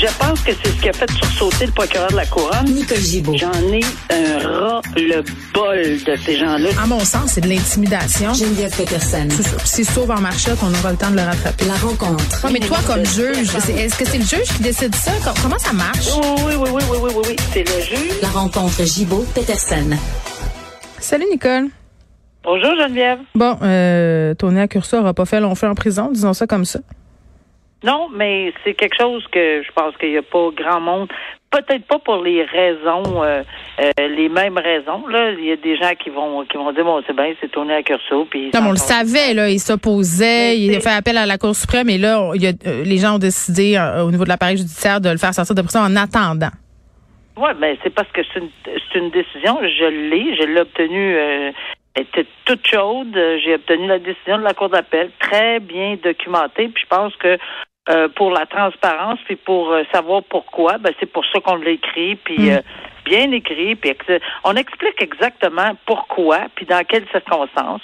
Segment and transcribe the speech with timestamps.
[0.00, 2.64] Je pense que c'est ce qui a fait sursauter le procureur de la Couronne.
[2.64, 3.36] Nicole Gibault.
[3.36, 3.80] J'en ai
[4.10, 6.70] un ras le bol de ces gens-là.
[6.82, 8.32] À mon sens, c'est de l'intimidation.
[8.32, 9.28] Geneviève Peterson.
[9.64, 11.66] C'est sauve en marchette, on aura le temps de le rattraper.
[11.66, 12.44] La rencontre.
[12.44, 15.12] Ouais, mais toi, comme juge, est-ce que c'est le juge qui décide ça?
[15.22, 16.08] Com- Comment ça marche?
[16.46, 17.36] Oui, oui, oui, oui, oui, oui, oui, oui.
[17.52, 18.20] C'est le juge.
[18.22, 19.90] La rencontre Gibault-Peterson.
[20.98, 21.66] Salut, Nicole.
[22.42, 23.18] Bonjour, Geneviève.
[23.34, 26.78] Bon, euh, Tony Accurso aura pas fait long feu en prison, disons ça comme ça.
[27.82, 31.08] Non, mais c'est quelque chose que je pense qu'il n'y a pas grand monde.
[31.50, 33.42] Peut-être pas pour les raisons, euh,
[33.80, 35.06] euh, les mêmes raisons.
[35.08, 37.50] Là, il y a des gens qui vont qui vont dire bon, c'est bien, c'est
[37.50, 38.50] tourné à Curso, puis.
[38.54, 41.38] Non, mais on le savait, là, il s'opposait, Mais il a fait appel à la
[41.38, 44.10] Cour suprême, et là, on- il y a- euh, les gens ont décidé, euh, au
[44.12, 46.50] niveau de l'appareil judiciaire, de le faire sortir de prison en attendant.
[47.36, 49.58] Oui, ben c'est parce que c'est une, c'est une décision.
[49.62, 51.16] Je l'ai, je l'ai obtenue.
[51.16, 51.50] Euh,
[51.94, 53.18] elle était toute chaude.
[53.42, 56.68] J'ai obtenu la décision de la Cour d'appel, très bien documentée.
[56.68, 57.38] Puis je pense que
[57.88, 61.70] euh, pour la transparence, puis pour euh, savoir pourquoi, ben c'est pour ça qu'on l'a
[61.70, 62.50] écrit, puis Mm.
[62.50, 62.60] euh,
[63.06, 67.80] bien écrit, puis ex- on explique exactement pourquoi, puis dans quelles circonstances.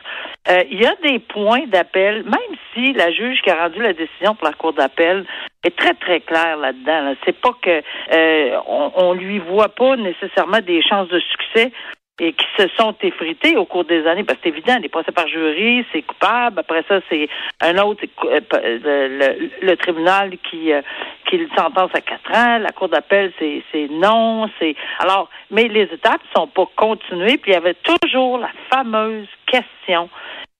[0.48, 3.94] Euh, Il y a des points d'appel, même si la juge qui a rendu la
[3.94, 5.24] décision pour la Cour d'appel
[5.64, 7.00] est très, très claire là-dedans.
[7.02, 7.14] Là.
[7.24, 11.72] C'est pas que euh, on, on lui voit pas nécessairement des chances de succès
[12.18, 15.12] et qui se sont effrités au cours des années, parce que c'est évident, les procès
[15.12, 16.60] par jury, c'est coupable.
[16.60, 17.28] Après ça, c'est
[17.60, 20.80] un autre, euh, euh, le, le tribunal qui euh,
[21.28, 22.58] qui le sentence à quatre ans.
[22.58, 24.48] La cour d'appel, c'est c'est non.
[24.58, 27.36] C'est alors, mais les étapes sont pas continuées.
[27.36, 30.08] Puis il y avait toujours la fameuse question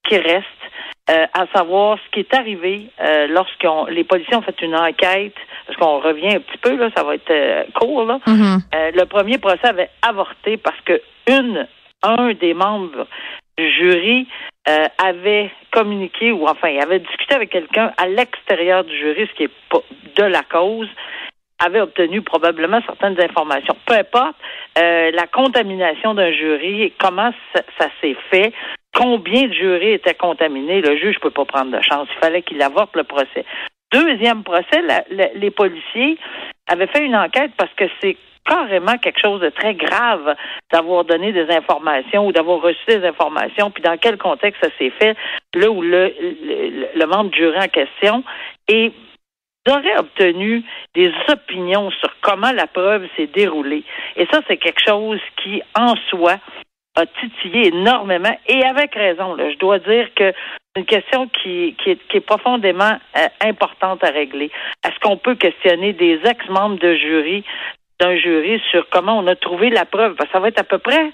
[0.07, 0.45] qui reste,
[1.09, 5.35] euh, à savoir ce qui est arrivé euh, lorsqu'on les policiers ont fait une enquête.
[5.65, 8.19] Parce qu'on revient un petit peu là, ça va être euh, court là.
[8.27, 11.67] Euh, le premier procès avait avorté parce que une,
[12.03, 13.07] un des membres
[13.57, 14.27] du jury
[14.97, 19.43] avait communiqué ou enfin il avait discuté avec quelqu'un à l'extérieur du jury, ce qui
[19.43, 19.79] est pas
[20.17, 20.89] de la cause,
[21.59, 23.75] avait obtenu probablement certaines informations.
[23.85, 24.35] Peu importe
[24.77, 28.53] euh, la contamination d'un jury et comment ça, ça s'est fait,
[28.97, 32.07] combien de jurys étaient contaminés, le juge ne peut pas prendre de chance.
[32.15, 33.45] Il fallait qu'il avorte le procès.
[33.91, 34.81] Deuxième procès,
[35.35, 36.17] les policiers
[36.67, 40.35] avaient fait une enquête parce que c'est carrément quelque chose de très grave
[40.71, 44.91] d'avoir donné des informations ou d'avoir reçu des informations, puis dans quel contexte ça s'est
[44.91, 45.15] fait,
[45.53, 48.23] là où le, membre du jury en question
[48.67, 48.93] est
[49.69, 50.63] aurait obtenu
[50.95, 53.83] des opinions sur comment la preuve s'est déroulée.
[54.15, 56.37] Et ça, c'est quelque chose qui, en soi,
[56.97, 59.35] a titillé énormément et avec raison.
[59.35, 59.51] Là.
[59.51, 64.51] Je dois dire que c'est une question qui, qui, est, profondément euh, importante à régler.
[64.83, 67.43] Est-ce qu'on peut questionner des ex-membres de jury,
[67.99, 70.15] d'un jury sur comment on a trouvé la preuve?
[70.15, 71.11] Que ça va être à peu près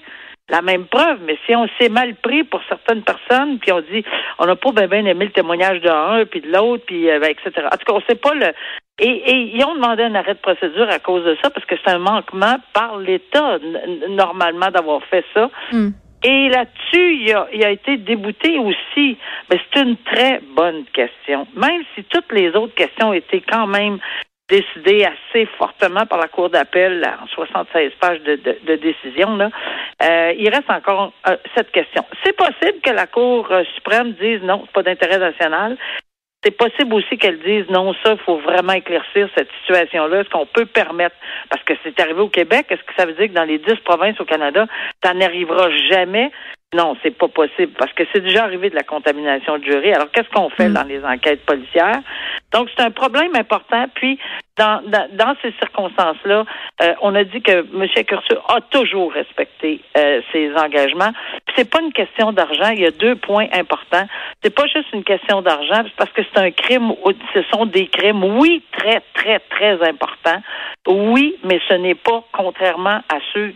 [0.50, 4.04] la même preuve, mais si on s'est mal pris pour certaines personnes, puis on dit
[4.38, 7.18] on n'a pas bien ben aimé le témoignage de un puis de l'autre, puis euh,
[7.18, 7.66] ben, etc.
[7.66, 8.52] En tout cas, on sait pas le.
[9.00, 11.74] Et, et ils ont demandé un arrêt de procédure à cause de ça parce que
[11.84, 13.58] c'est un manquement par l'État
[14.08, 15.50] normalement d'avoir fait ça.
[15.72, 15.88] Mm.
[16.22, 19.18] Et là-dessus, il a, il a été débouté aussi.
[19.50, 21.46] Mais c'est une très bonne question.
[21.54, 23.98] Même si toutes les autres questions étaient quand même
[24.48, 29.50] décidées assez fortement par la Cour d'appel en 76 pages de, de, de décision, là,
[30.02, 32.04] euh, il reste encore euh, cette question.
[32.24, 35.76] C'est possible que la Cour euh, suprême dise non, c'est pas d'intérêt national.
[36.44, 40.20] C'est possible aussi qu'elle dise non, ça, il faut vraiment éclaircir cette situation-là.
[40.20, 41.16] Est-ce qu'on peut permettre,
[41.48, 43.76] parce que c'est arrivé au Québec, est-ce que ça veut dire que dans les dix
[43.84, 44.66] provinces au Canada,
[45.02, 46.30] ça n'arrivera jamais?
[46.74, 49.92] Non, c'est pas possible, parce que c'est déjà arrivé de la contamination de jury.
[49.92, 50.72] Alors, qu'est-ce qu'on fait Mm.
[50.74, 52.00] dans les enquêtes policières?
[52.54, 53.86] Donc, c'est un problème important.
[53.94, 54.18] Puis,
[54.56, 56.44] dans, dans, ces circonstances-là,
[56.82, 58.04] euh, on a dit que M.
[58.06, 61.10] Cursu a toujours respecté euh, ses engagements.
[61.46, 62.70] Puis c'est pas une question d'argent.
[62.70, 64.06] Il y a deux points importants.
[64.40, 66.92] C'est pas juste une question d'argent, parce que c'est un crime.
[67.34, 70.40] Ce sont des crimes, oui, très, très, très importants.
[70.86, 73.52] Oui, mais ce n'est pas contrairement à ceux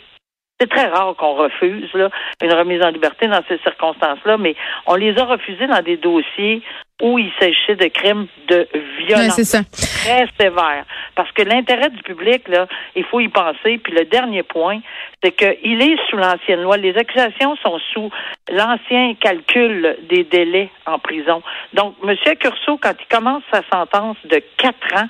[0.61, 2.11] c'est très rare qu'on refuse là,
[2.43, 4.57] une remise en liberté dans ces circonstances-là, mais
[4.87, 6.63] on les a refusés dans des dossiers
[7.01, 8.69] où il s'agissait de crimes de
[8.99, 9.61] violence ça.
[9.71, 10.85] très sévère.
[11.15, 12.67] Parce que l'intérêt du public, là,
[12.97, 13.79] il faut y penser.
[13.79, 14.81] Puis le dernier point,
[15.23, 16.77] c'est qu'il est sous l'ancienne loi.
[16.77, 18.11] Les accusations sont sous
[18.51, 21.43] l'ancien calcul des délais en prison.
[21.73, 22.17] Donc, M.
[22.39, 25.09] Curso, quand il commence sa sentence de quatre ans,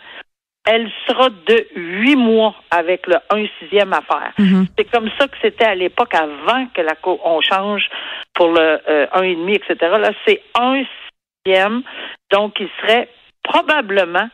[0.67, 4.33] elle sera de huit mois avec le un sixième à faire.
[4.39, 4.67] Mhm.
[4.77, 7.89] C'est comme ça que c'était à l'époque avant que la cour, on change
[8.35, 9.77] pour le euh, un et demi, etc.
[9.81, 10.83] Là, c'est un
[12.31, 13.09] donc il serait
[13.43, 14.29] probablement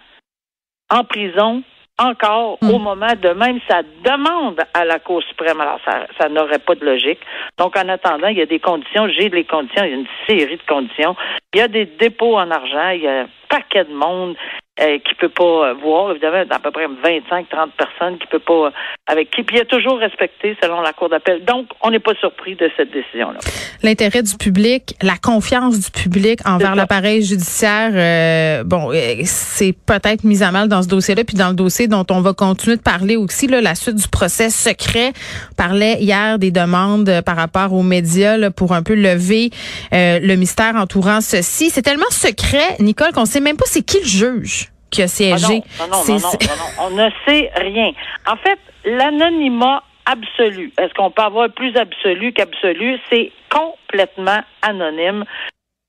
[0.91, 1.63] en prison
[1.99, 3.61] encore au moment de même.
[3.69, 5.61] Sa demande à la Cour suprême.
[5.61, 7.21] Alors, ça, ça n'aurait pas de logique.
[7.59, 10.07] Donc, en attendant, il y a des conditions, j'ai des conditions, il y a une
[10.27, 11.17] série de conditions.
[11.53, 14.37] Il y a des dépôts en argent, il y a un paquet de monde
[14.81, 18.41] euh, qui peut pas euh, voir, évidemment, à peu près 25, 30 personnes qui peut
[18.41, 18.71] pas, euh,
[19.07, 21.45] avec qui, puis il y a toujours respecté selon la Cour d'appel.
[21.45, 23.39] Donc, on n'est pas surpris de cette décision-là.
[23.83, 30.25] L'intérêt du public, la confiance du public envers l'appareil judiciaire, euh, bon, euh, c'est peut-être
[30.25, 32.83] mis à mal dans ce dossier-là, puis dans le dossier dont on va continuer de
[32.83, 35.13] parler aussi, là, la suite du procès secret.
[35.53, 39.51] On parlait hier des demandes par rapport aux médias là, pour un peu lever
[39.93, 41.71] euh, le mystère entourant ceci.
[41.71, 44.64] C'est tellement secret, Nicole, qu'on sait même pas c'est qui le juge
[44.95, 45.55] qui a Ah siégé.
[45.55, 47.91] non, non, non, C'est- non, non, c'est- non, non, on ne sait rien.
[48.27, 52.99] En fait, l'anonymat absolu, est-ce qu'on peut avoir plus absolu qu'absolu?
[53.11, 55.25] C'est complètement anonyme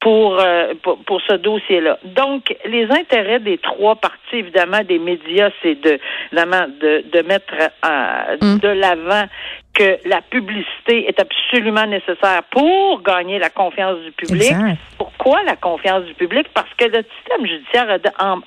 [0.06, 1.98] pour, euh, pour, pour ce dossier-là.
[2.04, 5.98] Donc, les intérêts des trois parties, évidemment, des médias, c'est de,
[6.32, 7.54] évidemment, de, de mettre
[7.84, 8.60] euh, Mm.
[8.60, 9.26] de l'avant
[9.74, 14.52] que la publicité est absolument nécessaire pour gagner la confiance du public.
[14.52, 14.78] Exact.
[15.00, 16.48] Pourquoi la confiance du public?
[16.54, 17.88] Parce que le système judiciaire
[18.20, 18.42] a, en-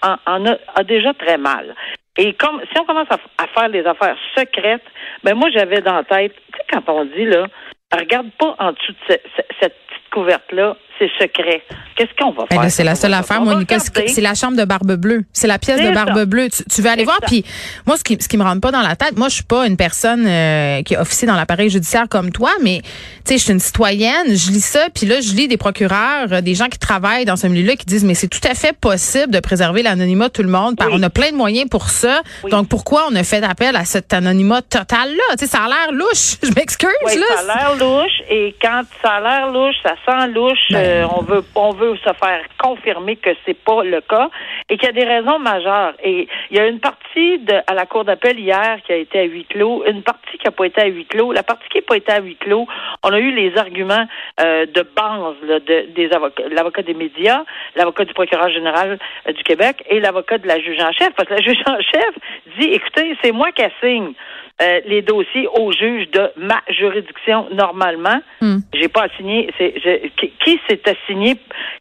[0.46, 1.74] a, a déjà très mal.
[2.16, 4.86] Et comme si on commence à, à faire des affaires secrètes,
[5.24, 7.46] ben moi j'avais dans la tête, tu sais, quand on dit là,
[7.92, 11.62] regarde pas en dessous de ce- ce- cette petite couverte-là, c'est secret.
[11.96, 12.70] Qu'est-ce qu'on va Ben faire?
[12.70, 13.78] c'est la seule affaire, Monica.
[13.78, 15.24] C'est la chambre de Barbe Bleue.
[15.32, 16.24] C'est la pièce de Barbe.
[16.24, 16.48] Bleue.
[16.50, 17.18] Tu, tu veux aller voir.
[17.26, 17.44] Puis
[17.86, 19.66] moi, ce qui, ce qui me rentre pas dans la tête, moi, je suis pas
[19.66, 22.88] une personne euh, qui officie dans l'appareil judiciaire comme toi, mais tu
[23.32, 24.26] sais, je suis une citoyenne.
[24.36, 27.36] Je lis ça, puis là, je lis des procureurs, euh, des gens qui travaillent dans
[27.36, 30.42] ce milieu-là, qui disent, mais c'est tout à fait possible de préserver l'anonymat de tout
[30.42, 30.76] le monde.
[30.76, 30.94] Par- Oui.
[30.96, 32.22] On a plein de moyens pour ça.
[32.44, 32.50] Oui.
[32.50, 35.22] Donc pourquoi on a fait appel à cet anonymat total-là?
[35.38, 36.36] Tu sais, ça a l'air louche.
[36.42, 37.26] Je m'excuse Oui, là.
[37.36, 40.58] ça a l'air louche et quand ça a l'air louche, ça sent louche.
[40.70, 40.87] Ben.
[40.88, 44.28] Euh, on veut on veut se faire confirmer que c'est pas le cas
[44.68, 45.94] et qu'il y a des raisons majeures.
[46.02, 49.20] Et il y a une partie de, à la cour d'appel hier qui a été
[49.20, 51.32] à huis clos, une partie qui n'a pas été à huis clos.
[51.32, 52.66] La partie qui n'a pas été à huis clos,
[53.02, 54.06] on a eu les arguments
[54.40, 57.42] euh, de base là, de, des avocats, l'avocat des médias,
[57.76, 61.10] l'avocat du procureur général euh, du Québec et l'avocat de la juge en chef.
[61.16, 62.12] Parce que la juge en chef
[62.58, 64.12] dit, écoutez, c'est moi qui assigne
[64.60, 68.20] euh, les dossiers au juge de ma juridiction normalement.
[68.40, 68.58] Hmm.
[68.74, 69.48] J'ai pas assigné.
[69.56, 71.36] C'est, je- qui, qui s'est assigné?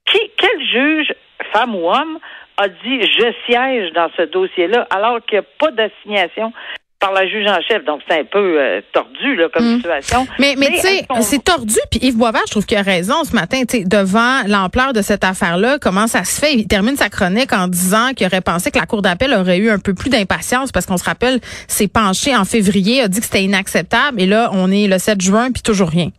[0.05, 1.13] Qui, quel juge,
[1.53, 2.17] femme ou homme,
[2.57, 6.51] a dit je siège dans ce dossier-là alors qu'il n'y a pas d'assignation
[6.99, 7.85] par la juge en chef?
[7.85, 9.75] Donc c'est un peu euh, tordu là, comme Hmm.
[9.75, 10.27] situation.
[10.39, 11.75] Mais, mais, tu sais, c'est tordu.
[11.91, 15.23] Puis Yves Boisvert, je trouve qu'il a raison ce matin, sais, devant l'ampleur de cette
[15.23, 16.53] affaire-là, comment ça se fait?
[16.55, 19.69] Il termine sa chronique en disant qu'il aurait pensé que la Cour d'appel aurait eu
[19.69, 23.25] un peu plus d'impatience parce qu'on se rappelle, s'est penché en février, a dit que
[23.25, 24.19] c'était inacceptable.
[24.19, 26.09] Et là, on est le 7 juin, puis toujours rien.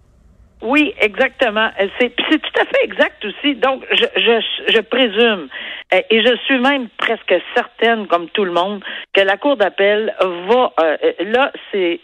[0.61, 1.71] Oui, exactement.
[2.01, 3.55] C'est tout à fait exact aussi.
[3.55, 5.49] Donc, je, je, je présume,
[5.95, 8.83] euh, et je suis même presque certaine, comme tout le monde,
[9.13, 10.73] que la Cour d'appel va...
[10.81, 12.01] euh, euh, là, c'est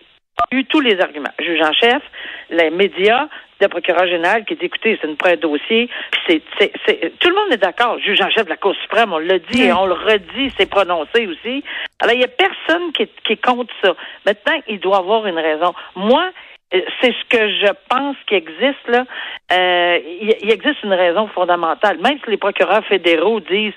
[0.52, 1.32] eu tous les arguments.
[1.38, 2.02] Juge en chef,
[2.50, 3.28] les médias,
[3.60, 5.88] le procureur général qui dit, écoutez, c'est une prêt dossier.
[6.28, 6.42] C'est,
[7.18, 7.98] tout le monde est d'accord.
[7.98, 10.68] Juge en chef de la Cour suprême, on l'a dit et on le redit, c'est
[10.68, 11.64] prononcé aussi.
[12.00, 13.94] Alors, il n'y a personne qui, qui compte ça.
[14.26, 15.72] Maintenant, il doit avoir une raison.
[15.96, 16.31] Moi,
[17.00, 19.04] c'est ce que je pense qui existe là.
[19.52, 21.98] Euh, il, il existe une raison fondamentale.
[21.98, 23.74] Même si les procureurs fédéraux disent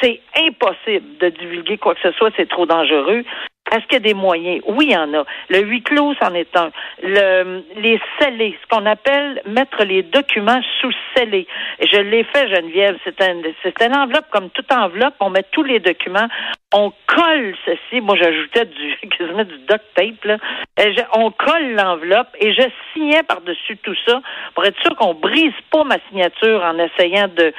[0.00, 3.24] c'est impossible de divulguer quoi que ce soit, c'est trop dangereux.
[3.72, 4.62] Est-ce qu'il y a des moyens?
[4.66, 5.24] Oui, il y en a.
[5.48, 6.70] Le huis clos, c'en est un.
[7.02, 11.46] Le, les scellés, ce qu'on appelle mettre les documents sous scellés.
[11.80, 12.98] Je l'ai fait, Geneviève.
[13.04, 15.14] C'est un, c'est une enveloppe comme toute enveloppe.
[15.20, 16.28] On met tous les documents.
[16.74, 18.02] On colle ceci.
[18.02, 20.36] Moi, j'ajoutais du, quasiment du duct tape, là.
[21.14, 22.62] On colle l'enveloppe et je
[22.92, 24.20] signais par-dessus tout ça
[24.54, 27.52] pour être sûr qu'on brise pas ma signature en essayant de,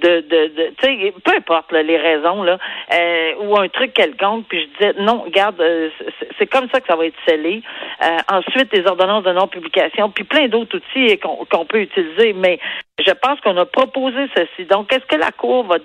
[0.00, 2.58] de, de, tu sais, peu importe là, les raisons là,
[2.92, 4.46] euh, ou un truc quelconque.
[4.48, 5.90] Puis je disais non, regarde, euh,
[6.38, 7.62] c'est- comme ça que ça va être scellé.
[8.02, 12.32] Euh, ensuite, les ordonnances de non-publication, puis plein d'autres outils qu'on qu'on peut utiliser.
[12.32, 12.58] Mais
[12.98, 14.66] je pense qu'on a proposé ceci.
[14.66, 15.76] Donc, est-ce que la Cour va?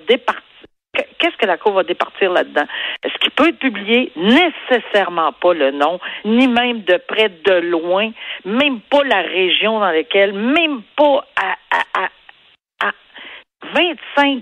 [1.20, 2.66] Qu'est-ce que la Cour va départir là-dedans?
[3.04, 4.12] Est-ce qu'il peut être publié?
[4.16, 8.12] Nécessairement pas le nom, ni même de près, de loin,
[8.46, 11.56] même pas la région dans laquelle, même pas à
[13.74, 14.42] 25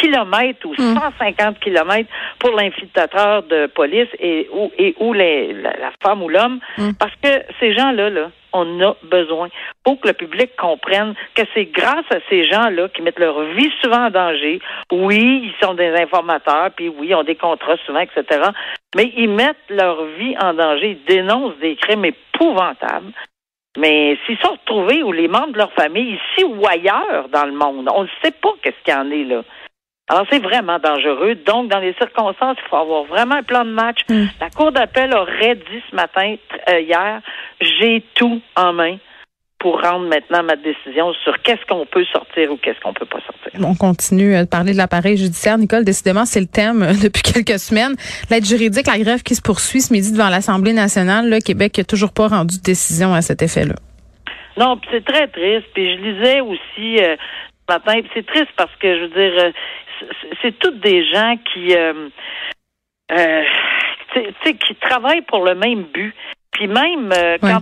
[0.00, 5.90] kilomètres ou 150 kilomètres pour l'infiltrateur de police et ou, et ou les- la, la
[6.02, 6.90] femme ou l'homme, Mm.
[7.00, 9.48] parce que ces gens-là, là, on a besoin.
[9.86, 13.70] faut que le public comprenne que c'est grâce à ces gens-là qui mettent leur vie
[13.82, 14.60] souvent en danger.
[14.92, 18.22] Oui, ils sont des informateurs, puis oui, ils ont des contrats souvent, etc.
[18.96, 23.12] Mais ils mettent leur vie en danger, ils dénoncent des crimes épouvantables.
[23.78, 27.52] Mais s'ils sont retrouvés ou les membres de leur famille, ici ou ailleurs dans le
[27.52, 29.42] monde, on ne sait pas qu'est-ce qu'il y en est là.
[30.10, 31.34] Alors, c'est vraiment dangereux.
[31.34, 33.98] Donc, dans les circonstances, il faut avoir vraiment un plan de match.
[34.08, 34.24] Mm.
[34.40, 36.34] La Cour d'appel aurait dit ce matin,
[36.70, 37.20] euh, hier,
[37.60, 38.96] j'ai tout en main
[39.58, 43.18] pour rendre maintenant ma décision sur qu'est-ce qu'on peut sortir ou qu'est-ce qu'on peut pas
[43.20, 43.50] sortir.
[43.60, 45.58] On continue de parler de l'appareil judiciaire.
[45.58, 47.96] Nicole, décidément, c'est le thème euh, depuis quelques semaines.
[48.30, 51.84] L'aide juridique, la grève qui se poursuit ce midi devant l'Assemblée nationale, le Québec n'a
[51.84, 53.74] toujours pas rendu de décision à cet effet-là.
[54.56, 55.66] Non, c'est très triste.
[55.74, 57.16] Puis je lisais aussi euh,
[57.68, 59.50] ce matin, c'est triste parce que, je veux dire, euh,
[60.42, 61.74] c'est- toutes des gens qui...
[61.74, 62.08] Euh,
[63.10, 63.42] euh,
[64.14, 66.14] tu sais, qui travaillent pour le même but.
[66.52, 67.60] Puis même euh, quand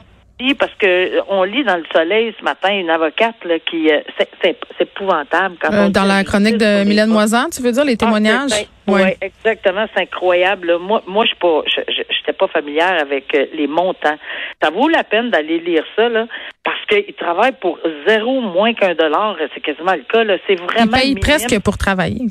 [0.58, 4.00] parce que euh, on lit dans le Soleil ce matin une avocate là, qui euh,
[4.18, 7.08] c'est c'est- c'est épouvantable quand Euh, on dans la chronique de Mylène.
[7.08, 8.50] Moisan, tu veux dire, les témoignages?
[8.52, 9.02] Ah, Ouais.
[9.02, 10.76] ouais, exactement, c'est incroyable.
[10.78, 14.16] Moi, moi, je suis pas, j'étais pas familière avec euh, les montants.
[14.62, 16.26] Ça vaut la peine d'aller lire ça là,
[16.62, 19.36] parce qu'ils travaillent pour zéro moins qu'un dollar.
[19.54, 20.36] C'est quasiment le cas là.
[20.46, 21.20] C'est Ils vraiment payent minime.
[21.20, 22.26] presque pour travailler.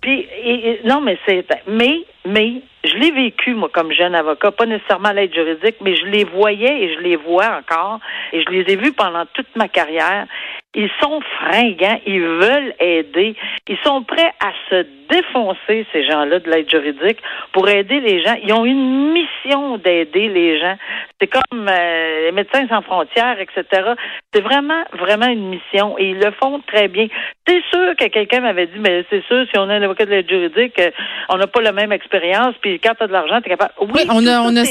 [0.00, 4.50] Puis, et- et- non, mais c'est, mais, mais, je l'ai vécu, moi, comme jeune avocat,
[4.50, 8.00] pas nécessairement l'aide juridique, mais je les voyais et je les vois encore,
[8.32, 10.26] et je les ai vus pendant toute ma carrière.
[10.74, 13.36] Ils sont fringants, ils veulent aider,
[13.68, 17.18] ils sont prêts à se défoncer, ces gens-là, de l'aide juridique,
[17.52, 18.34] pour aider les gens.
[18.42, 20.76] Ils ont une mission d'aider les gens.
[21.20, 23.92] C'est comme euh, les médecins sans frontières, etc.
[24.32, 27.06] C'est vraiment, vraiment une mission, et ils le font très bien.
[27.46, 30.10] C'est sûr que quelqu'un m'avait dit, mais c'est sûr, si on a un avocat de
[30.10, 30.90] l'aide juridique, euh,
[31.28, 32.13] on n'a pas la même expérience,
[32.60, 33.72] puis quand tu as de l'argent, tu es capable.
[33.80, 34.62] Oui, Oui, on a, on a,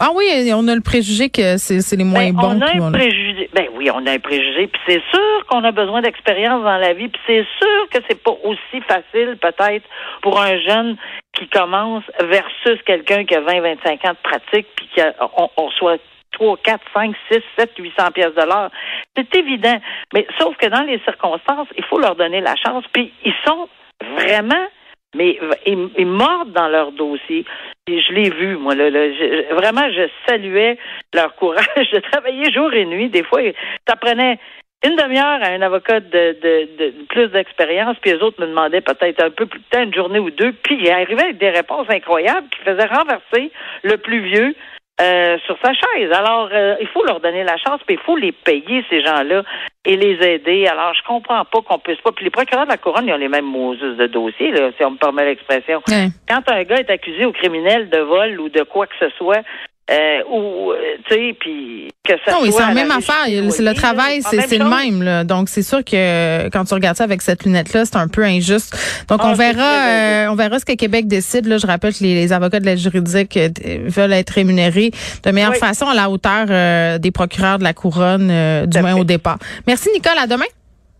[0.00, 2.56] ah oui, on a le préjugé que c'est les moins Ben, bons.
[2.56, 3.48] on a un on- préjugé.
[3.54, 4.66] Ben oui, on a un préjugé.
[4.66, 7.08] Puis c'est sûr qu'on a besoin d'expérience dans la vie.
[7.08, 9.84] Puis c'est sûr que c'est pas aussi facile, peut-être,
[10.22, 10.96] pour un jeune
[11.38, 15.96] qui commence versus quelqu'un qui a 20, 25 ans de pratique, puis qu'on on reçoit
[16.32, 18.70] 3, 4, 5, 6, 7, 800 pièces de l'heure.
[19.16, 19.78] C'est évident.
[20.12, 22.84] Mais sauf que dans les circonstances, il faut leur donner la chance.
[22.92, 23.68] Puis ils sont
[24.16, 24.66] vraiment
[25.14, 27.44] mais ils, ils mordent dans leur dossier.
[27.86, 28.74] Et je l'ai vu, moi.
[28.74, 29.06] Là, là.
[29.52, 30.78] Vraiment, je saluais
[31.14, 33.08] leur courage de travailler jour et nuit.
[33.08, 33.40] Des fois,
[33.86, 34.38] ça prenait
[34.84, 38.80] une demi-heure à un avocat de, de, de plus d'expérience, puis les autres me demandaient
[38.80, 41.50] peut-être un peu plus de temps, une journée ou deux, puis ils arrivaient avec des
[41.50, 43.50] réponses incroyables qui faisaient renverser
[43.82, 44.54] le plus vieux
[45.00, 46.10] euh, sur sa chaise.
[46.12, 49.42] Alors, euh, il faut leur donner la chance, puis il faut les payer, ces gens-là,
[49.84, 50.66] et les aider.
[50.66, 52.12] Alors, je comprends pas qu'on puisse pas.
[52.12, 54.84] Puis les procureurs de la couronne, ils ont les mêmes Moses de dossiers, là, si
[54.84, 55.82] on me permet l'expression.
[56.28, 59.42] Quand un gars est accusé au criminel de vol ou de quoi que ce soit,
[59.90, 60.76] euh, ou, euh,
[61.08, 63.24] tu sais, puis que ça Non, soit c'est la même affaire.
[63.50, 65.02] C'est le travail, là, c'est la c'est le même.
[65.02, 65.24] Là.
[65.24, 68.76] Donc, c'est sûr que quand tu regardes ça avec cette lunette-là, c'est un peu injuste.
[69.08, 71.46] Donc, Ah, on verra, euh, on verra ce que Québec décide.
[71.46, 74.90] Là, je rappelle que les, les avocats de l'aide juridique euh, d- veulent être rémunérés
[75.24, 75.58] de meilleure Oui.
[75.58, 79.00] façon à la hauteur euh, des procureurs de la couronne, euh, du moins fait.
[79.00, 79.38] au départ.
[79.66, 80.18] Merci, Nicole.
[80.18, 80.44] À demain.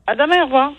[0.07, 0.73] À demain, au revoir.